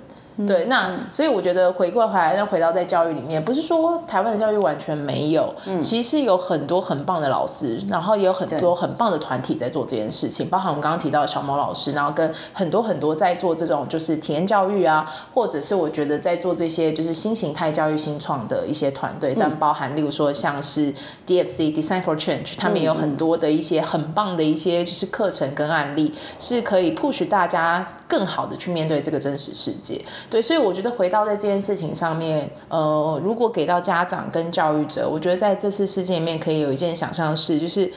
[0.46, 20.92] 对，那所以我觉得回过回来，那回到在教育里面，不是说台湾的教育完全没有，其实有很多很棒的老师，然后也有很多很棒的团体在做这件事情，包含我们刚刚提到的小毛老师，然后跟很多很多在做这种就是体验教育啊，或者是我觉得在做这些就是新形态教育新创的一些团队，但包含例如说像是
[21.26, 30.00] DFC Design for Change，他们也有很多的一些很棒的一些就是课程跟案例，是可以 push 大家更好的去面对这个真实世界。
[30.30, 37.92] 对，所以我觉得回到在这件事情上面，呃，如果给到家长跟教育者，我觉得在这次事件里面可以有一件想象是，就是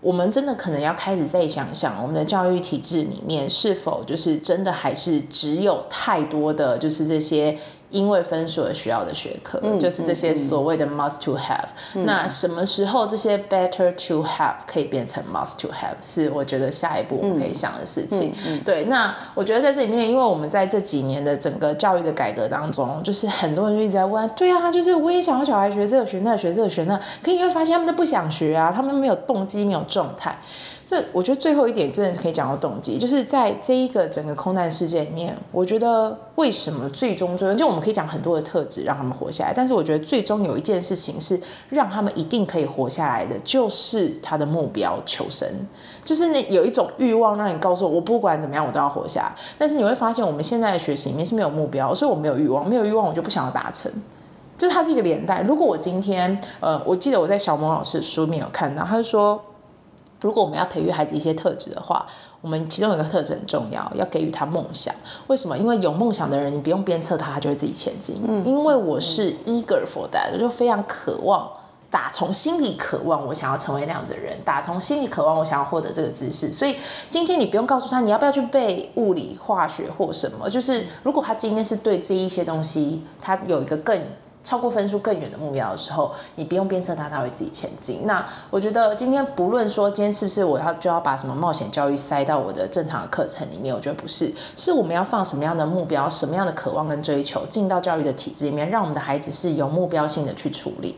[0.00, 7.58] 我们真的可能要开始再想想，我们的教育体制里面是否就是真的还是只有太多的就是这些。
[7.92, 11.66] 因为分数而需要的学科，就是这些所谓的 must to have。
[12.04, 18.32] 那什么时候这些 better to have 可以变成 must to have，是我觉得下一步我们可以想的事情。
[18.64, 30.38] 对，那我觉得在这里面，因为我们在这几年的整个教育的改革当中，就是很多人就一直在问，对啊，就是我也想要小孩学这个学那个学这个学那，可你会发现他们都不想学啊，他们没有动机，没有状态。
[30.92, 45.48] 这我觉得最后一点真的可以讲到动机，就是在这一个整个空难事件里面，我觉得为什么最终最终就我们可以讲很多的特质让他们活下来，但是我觉得最终有一件事情是让他们一定可以活下来的，就是他的目标求生，
[46.04, 49.32] 就是那有一种欲望让你告诉我，我不管怎么样我都要活下来。
[49.56, 53.90] 但是你会发现我们现在的学习里面是没有目标，所以我没有欲望，没有欲望我就不想要达成，
[54.58, 55.40] 就是它是一个连带。
[55.40, 59.42] 如果我今天呃，我记得我在小萌老师书里面有看到，他就说。
[60.22, 62.06] 如果我们要培育孩子一些特质的话，
[62.40, 64.94] 我们其中有一个特质很重要，要给予他梦想。
[65.26, 65.58] 为什么？
[65.58, 68.22] 因为有梦想的人，你不用鞭策他，他就会自己前进。
[68.26, 71.50] 嗯，因为我是 eager for that，我就非常渴望，
[71.90, 76.50] 打从心里渴望，我想要成为那样子的人，打从心里渴望，我想要获得这个知识。
[76.50, 76.76] 所以
[77.08, 84.00] 今天你不用告诉他你要不要去背物理、化学或什么，就是如果他今天是对这一些东西，他有一个更。
[84.42, 88.06] 超过分数更远的目标的时候，你不用鞭策他，他会自己前进。
[88.06, 100.96] 那我觉得今天不论说今天是不是我要就要把什么冒险教育塞到我的正常的课程里面，我觉得不是，是我们要放什么样的目标、什么样的渴望跟追求进到教育的体制里面，让我们的孩子是有目标性的去处理。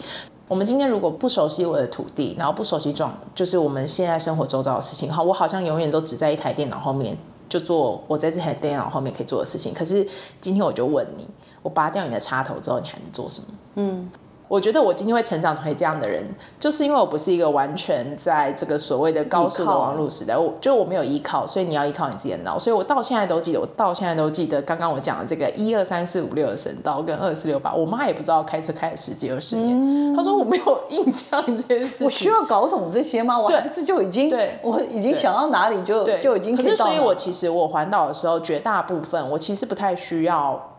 [0.49, 7.17] 我们今天如果不熟悉我的土地，然后不熟悉状，就是我们现在生活周遭的事情，好，我好像永远都只在一台电脑后面
[7.49, 9.73] 就做我在这台电脑后面可以做的事情。
[9.73, 10.07] 可是
[10.41, 11.29] 今天我就问你。
[11.65, 13.47] 我拔掉你的插头之后，你还能做什么？
[13.75, 14.09] 嗯。
[14.47, 16.23] 我觉得我今天会成长成为这样的人，
[16.61, 22.59] 就是因为我不是一个完全在这个所谓的高速的网络时代，我就我没有依靠，所以你要依靠你自己的脑。
[22.59, 27.75] 所以我到现在都记得，我到现在都记得刚刚我讲的这个一二三四五六的神道跟二四六八。
[27.75, 32.05] 我妈也不知道开车开了十几二十年，她说我没有印象这件事。
[32.05, 33.41] 我需要搞懂这些吗？
[33.41, 36.55] 我还不是就已经对我已经想到哪里就就已经。
[36.55, 40.74] 可是所以，我其实我环岛的时候，绝大部分我其实不太需要。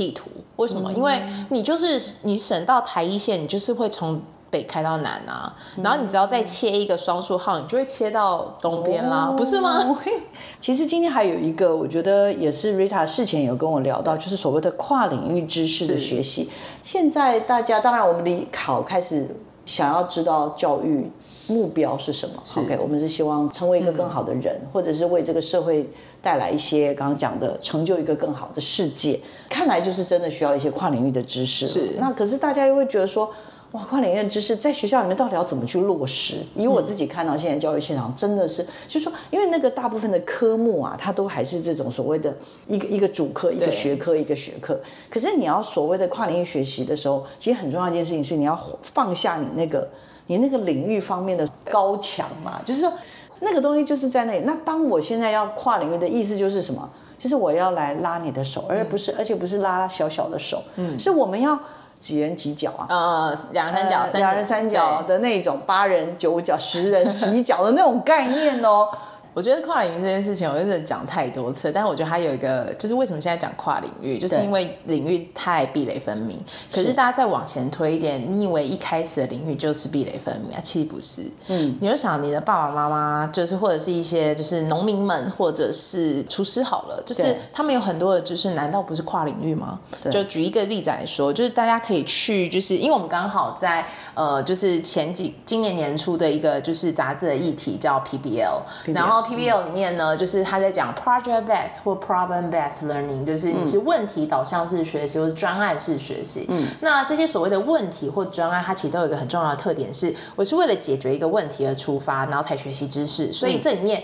[0.00, 0.90] 地图为什么？
[0.94, 4.18] 因为你就是你省到台一线，你就是会从
[4.50, 9.94] 北开到南啊，然后你只要再切一个双数号，你就会切到东边啦，不是吗？
[10.58, 16.50] 其实今天还有一个，我觉得也是 Rita 事前有跟我聊到，就是所谓的跨领域知识的学习。
[16.82, 19.28] 现在大家当然我们离考开始
[19.70, 21.08] 想要知道教育
[21.46, 25.88] 目标是什么？OK，我们是希望成为一个更好的人，或者是为这个社会。
[26.22, 31.66] 带来一些刚刚讲的，成就一个更好的世界，看来就是真的需要一些跨领域的知识。
[31.66, 33.30] 是，那可是大家又会觉得说，
[33.72, 36.36] 哇，跨领域的知识在学校里面到底要怎么去落实？
[36.56, 42.34] 以我自己看到现在教育现场，真的是，就是说，因为那个大部分的科目啊，它都还是这种所谓的
[42.66, 44.80] 一个一个主科、一个学科、一个学科。
[45.08, 49.88] 可是你要所谓的跨领域学习的时候，其实很重要一件事情是，你要放下你那个。
[50.26, 52.92] 你那个领域方面的高墙嘛，就是说
[53.40, 54.44] 那个东西就是在那里。
[54.44, 56.88] 那当我现在要跨领域的意思就是什么？
[57.18, 61.58] 就是我要来拉你的手，而不是，而且不是拉小小的手，嗯，是我们要
[62.00, 62.86] 几人几脚啊？
[62.88, 68.88] 呃，两人三角，呃两人三角的那种，八人九脚、十人 十脚的那种概念哦。
[69.32, 76.42] 我觉得跨领域这件事情，我真的讲太多次，但是我觉得它有一个，就是为什么现在讲跨领域，就是因为领域太壁垒分明。
[76.72, 80.60] 可是大家再往前推一点，你以为一开始的领域就是壁垒分明啊？
[80.62, 81.22] 其实不是。
[81.48, 89.78] 嗯，你就想你的爸爸妈妈，就是或者是一些就是农民们，或者是厨师好了，就是他们有很多的知识，难道不是跨领域吗？
[90.10, 106.46] 就举一个例子来说，就是大家可以去，就是因为我们刚好在呃，就是前几今年年初的一个就是杂志的议题叫 PBL，, 然后 PBL 里面呢，就是他在讲 project based 或 problem based learning，就是你是问题导向式学习或者专案式学习。
[106.48, 114.02] 嗯，那这些所谓的问题或专案，它其实都有一个很重要的特点是，我是为了解决一个问题而出发，然后才学习知识，所以这里面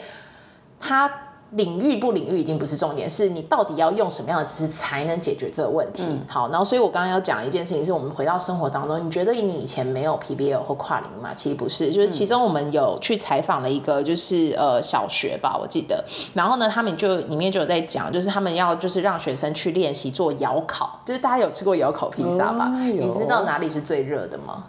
[0.80, 1.10] 它。
[1.52, 6.04] 领域不领域已经不是重点，是你到底要用什么样的知识才能解决这个问题。
[6.28, 11.30] 好，然后所以我刚刚要讲一件事情，是我们回到生活当中，你觉得你以前没有 PBL 或跨领域吗？
[11.34, 22.66] 其实不是，就是其中我们有去采访了一个，就是呃小学吧，我记得，然后呢，他们就里面就有在讲，就是他们要就是让学生去练习做窑烤，就是大家有吃过窑烤披萨吧？
[22.66, 24.64] 哦你知道哪里是最热的吗？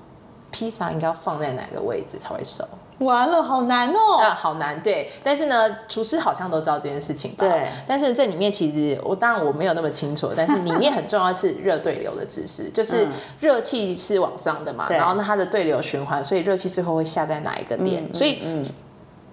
[0.52, 2.64] 披萨应该要放在哪个位置才会熟？
[3.00, 4.18] 完了，好难哦。
[4.20, 5.10] 啊，好难，对。
[5.24, 7.46] 但是呢，厨师好像都知道这件事情吧？
[7.48, 13.08] 对但是这里面其实我当然我没有那么清楚，但是里面很重要的是热对流的知识， 就是
[13.40, 18.14] 热气是往上的嘛，对然后呢它的对流循环，所以热气最后会下在哪一个点？
[18.14, 18.42] 所以。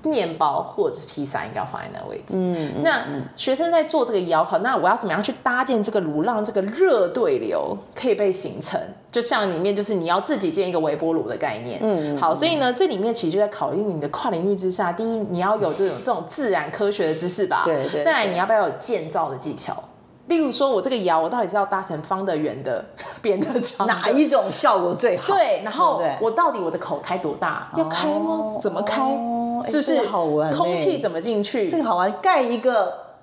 [0.05, 2.34] 面包或者是披萨应该要放在那个位置。
[2.36, 3.05] 嗯，那
[3.36, 8.80] 学生在做这个窑烤，那我要怎么样去搭建这个炉，让这个热对流可以被形成？
[9.11, 11.78] 就像里面就是你要自己建一个微波炉的概念。
[11.82, 19.84] 嗯，好，所以呢，这里面其实就在考虑你的跨领域之下，第一你要有这种这种自然科学的知识吧，对对再来你要不要有建造的技巧？
[20.27, 22.85] 例如说，我这个窑，我到底是要搭成方的、圆的、
[23.20, 23.93] 扁的、长的？
[23.93, 25.35] 哪一种效果最好？
[25.35, 27.70] 对，然后我到底我的口开多大？
[27.77, 28.59] 要开吗哦？
[28.61, 29.03] 怎么开
[29.66, 31.68] 是不是好玩欸空气怎么进去？
[31.70, 33.16] 这个好玩，盖一个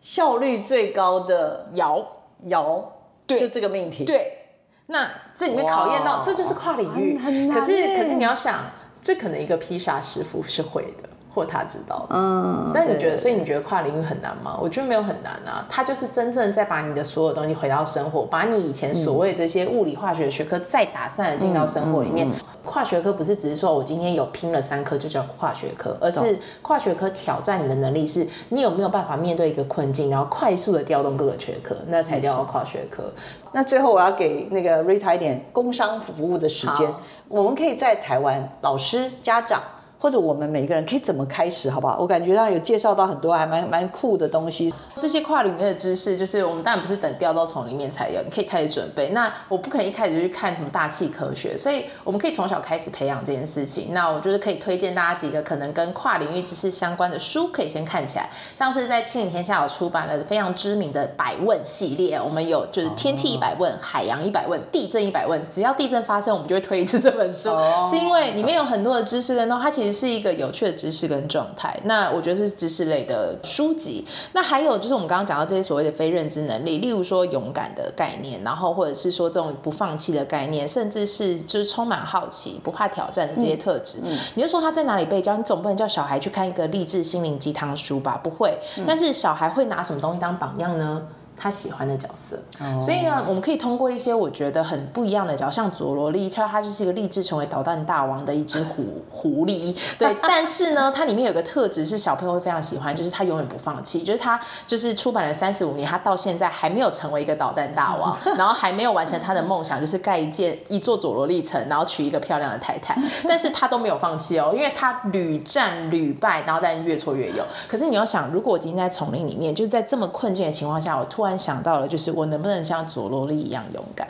[0.00, 2.04] 效率最高的窑，
[2.44, 2.92] 窑，
[3.26, 4.46] 对就这个命题。，对，
[4.86, 7.18] 那这里面考验到这就是跨领域。
[7.52, 8.54] 可是欸可是你要想，
[9.00, 11.08] 这可能一个披萨师傅是会的。
[11.36, 14.58] 或他知道的，嗯，但你觉得，所以你觉得跨领域很难吗？
[14.58, 22.28] 我觉得没有很难啊，他就是真正在把你的所有东西回到生活，把你以前所谓的这些物理化学学科再打散的进到生活里嗯面。
[22.64, 33.04] 跨学科不是只是说我今天有拼了三科就叫跨学科，而是跨学科挑战你的能力是，你有没有办法面对一个困境，然后快速的调动各个学科，那才叫跨学科。
[33.52, 36.92] 那最后我要给那个 Rita 一点工商服务的时间，
[37.28, 39.60] 我们可以在台湾老师、家长。
[39.98, 41.96] 或者我们每个人可以怎么开始，好不好？
[41.98, 44.72] 我感觉到有介绍到很多还蛮蛮酷的东西。
[45.00, 49.10] 这些跨领域的知识，就是我们当然不是等掉到丛里面才有，你可以开始准备。
[49.10, 53.88] 那我不可能一开始就去看什么大气科学，所以我们可以从小开始培养这件事情。
[53.92, 58.28] 那我就是可以推荐大家几个可能跟跨领域知识相关的书，可以先看起来。
[58.54, 71.78] 像是在亲子天下有出版了非常知名的百问系列，我们有就是天气一百问、海洋一百问、地震一百问，只要地震发生，我们就会推一次这本书，哦是因为里面有很多的知识跟它其实是一个有趣的知识跟状态。
[71.84, 74.04] 那我觉得是知识类的书籍。
[74.32, 83.98] 那还有就是我们刚刚讲到这些所谓的非认知能力，例如说勇敢的概念，然后或者是说这种不放弃的概念，甚至是就是充满好奇、不怕挑战的这些特质。
[84.34, 85.36] 你就说他在哪里被教？
[85.36, 88.20] 你总不能叫小孩去看一个励志心灵鸡汤书吧？
[88.22, 88.58] 不会。
[88.86, 91.02] 但是小孩会拿什么东西当榜样呢？
[91.36, 92.38] 他喜欢的角色，
[92.80, 112.96] 所以呢，我们可以通过一些我觉得很不一样的角，像佐罗利，他他就是一个立志成为导弹大王的一只狐狐狸，对，但是呢，它里面有个特质是小朋友会非常喜欢，就是他永远不放弃，就是他就是出版了三十五年，他到现在还没有成为一个导弹大王， 然后还没有完成他的梦想，就是盖一件一座佐罗利城，然后娶一个漂亮的太太，
[113.28, 117.44] 但是他都没有放弃哦，因为他屡战屡败，然后但越挫越勇。
[117.68, 124.06] 可是你要想，如果我今天在丛林里面，就是在这么困境的情况下，我突然想到了，就是我能不能像佐罗利一样勇敢？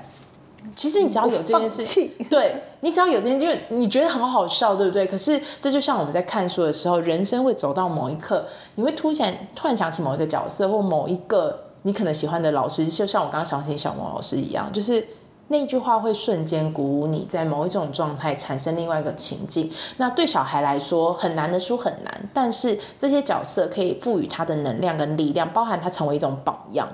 [0.74, 5.06] 其实你只要有这件事不放弃对你只要有这件，因为你觉得很好笑，对不对？
[5.06, 8.44] 可是这就像我们在看书的时候，人生会走到某一刻，
[8.74, 15.06] 你会突然突然想起某一个角色或某一个你可能喜欢的老师，就像我刚刚想起小萌老师一样，就是
[15.48, 19.70] 那句话会瞬间鼓舞你在某一种状态产生另外一个情境。
[19.96, 26.88] 那对小孩来说很难的书很难，但是这些角色可以赋予他的能量跟力量，包含他成为一种榜样。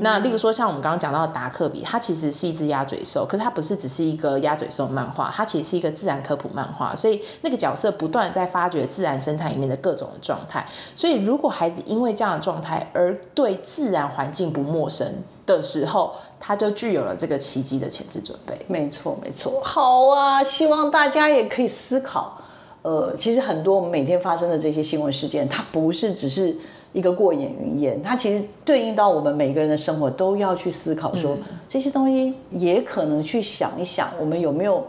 [0.00, 10.66] 那例如说像我们刚刚讲到的达克比，它其实是一只鸭嘴兽，可是它不是只是一个鸭嘴兽漫画，它其实是一个自然科普漫画，所以那个角色不断在发掘自然生态里面的各种的状态。
[10.96, 15.06] 所以如果孩子因为这样的状态而对自然环境不陌生
[15.46, 18.54] 的时候，他就具有了这个奇迹的前置准备。
[18.66, 19.60] 没错，没错。
[19.62, 22.40] 好啊，希望大家也可以思考。
[22.82, 26.56] 呃，其实很多我们每天发生的这些新闻事件，它不是只是
[26.92, 31.36] 一个过眼云烟，它其实对应到我们每个人的生活，都要去思考说
[31.66, 34.86] 这些东西，也可能去想一想，我们有没有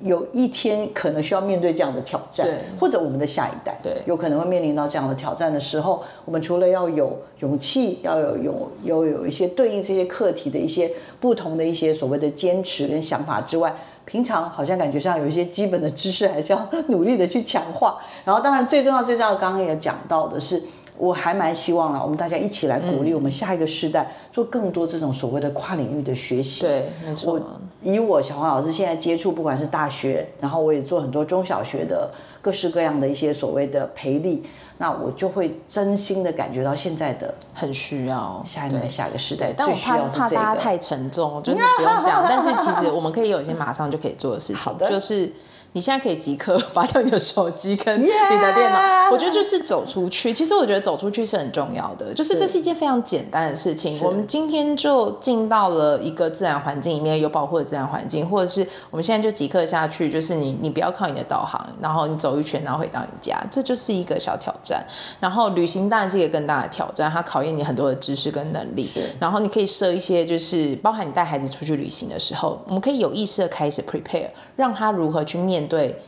[0.00, 2.46] 有一天可能需要面对这样的挑战，
[2.78, 13.74] 或者我们的下一代，对有可能会面临到这样的挑战的时候，我们除了要有勇气，要有有有有一些对应这些课题的一些不同的一些所谓的坚持跟想法之外，
[14.04, 17.98] 平常好像感觉上有一些基本的知识还是要努力的去强化。
[18.24, 20.62] 然后当然最重要最重要，刚刚也讲到的是。
[21.00, 26.62] 我还蛮希望啊，我们大家一起来鼓励我们下一个世代做更多这种所谓的跨领域的学习。
[26.62, 27.40] 对，没错我。
[27.82, 32.10] 以我小黄老师现在接触，不管是大学，然后我也做很多中小学的
[32.42, 34.42] 各式各样的一些所谓的培力，
[34.78, 40.28] 那我就会真心的感觉到现在的很需要下一代、下一个时代，但我最需怕要是这个。
[40.28, 42.24] 怕大家太沉重，就是不用这样。
[42.28, 45.32] 但是其实我们可以有一些马上就可以做的事情，就是
[45.72, 49.10] 你现在可以即刻 拔掉你的手机跟你的电脑。
[49.10, 50.32] 我觉得就是走出去。
[50.32, 53.98] 其实我觉得走出去是很重要的，就是这是一件非常简单的事情。
[54.04, 64.84] 我们今天就进到了一个自然环境里面，有保护的自然环境，或者是我们现在就即刻下去，就是你你不要靠你的导航，然后你走一圈，然后回到你家，这就是一个小挑战。
[65.20, 68.90] 然后旅行当然是一个更大的挑战，它考验你很多的知识跟能力。
[69.18, 76.00] 然后你可以设一些，就是包含你带孩子出去旅行的时候，我们可以有意识的开始 prepare，让他如何去面面对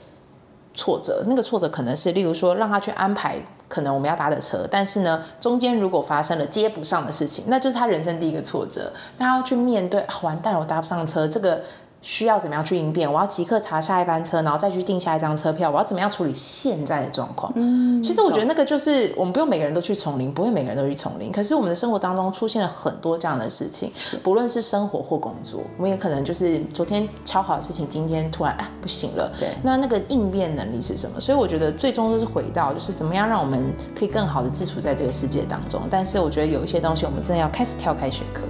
[0.74, 1.24] 挫折。
[1.26, 8.92] 那个挫折可能是，例如说让他去安排，可能我们要搭的车，但是呢，中间如果发生了接不上的事情，那就是他人生第一个挫折。
[9.18, 11.62] 那他要去面对，完蛋，我搭不上车，这个。
[12.02, 13.10] 需要怎么样去应变？
[13.10, 15.70] 我要即刻查下一班车，然后再去订下一张车票。
[15.70, 17.52] 我要怎么样处理现在的状况？
[17.56, 21.30] 嗯，其实我觉得那个就是我们不用每个人都去丛林，不会每个人都去丛林。
[21.30, 23.92] 可是我们的生活当中出现了很多这样的事情，
[24.22, 29.30] 不论是生活或工作，我们也可能就是昨天敲好的事情，今天突然啊不行了。
[29.38, 31.20] 对那那个应变能力是什么？
[31.20, 35.82] 所以我觉得最终都是回到就是怎么样让我们可以更好的自处在这个世界当中。
[35.90, 38.42] 但是我觉得有一些东西，我们真的要开始跳开学科，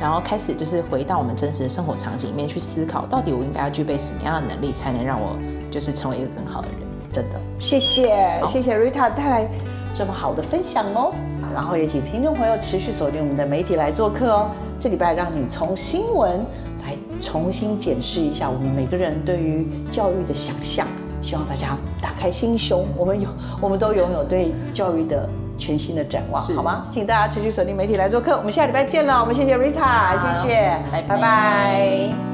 [0.00, 5.36] 然后开始就是回到我们真实的生活场景里面去思考，到底我应该要具备什么样的能力，才能让我
[5.70, 6.78] 就是成为一个更好的人。
[7.12, 9.48] 真的，谢谢谢谢 Rita 带来
[9.94, 11.12] 这么好的分享哦。
[11.54, 14.50] 然后也请听众朋友持续锁定我们的媒体来做客哦。
[14.78, 16.44] 这礼拜让你从新闻
[16.82, 20.84] 来重新检视一下我们每个人对于教育的想象，
[21.20, 23.28] 希望大家打开心胸，我们有
[23.60, 26.88] 我们都拥有对教育的全新的展望，好吗？
[26.90, 32.33] 请大家持续锁定媒体来做客，我们下礼拜见了，我们谢谢 Rita，谢谢，拜拜拜拜